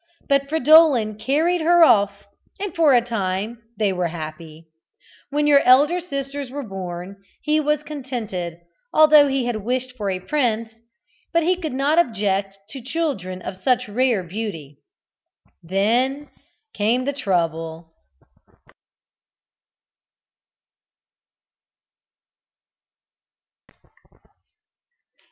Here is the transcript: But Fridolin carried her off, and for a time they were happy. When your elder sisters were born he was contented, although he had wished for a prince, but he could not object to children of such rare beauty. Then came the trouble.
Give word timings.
But 0.27 0.49
Fridolin 0.49 1.19
carried 1.19 1.61
her 1.61 1.83
off, 1.83 2.25
and 2.59 2.75
for 2.75 2.95
a 2.95 3.03
time 3.05 3.61
they 3.77 3.93
were 3.93 4.07
happy. 4.07 4.65
When 5.29 5.45
your 5.45 5.59
elder 5.59 6.01
sisters 6.01 6.49
were 6.49 6.63
born 6.67 7.23
he 7.43 7.59
was 7.59 7.83
contented, 7.83 8.57
although 8.91 9.27
he 9.27 9.45
had 9.45 9.57
wished 9.57 9.91
for 9.95 10.09
a 10.09 10.19
prince, 10.19 10.73
but 11.31 11.43
he 11.43 11.55
could 11.55 11.73
not 11.73 11.99
object 11.99 12.57
to 12.69 12.81
children 12.81 13.43
of 13.43 13.61
such 13.61 13.87
rare 13.87 14.23
beauty. 14.23 14.79
Then 15.61 16.29
came 16.73 17.05
the 17.05 17.13
trouble. 17.13 17.93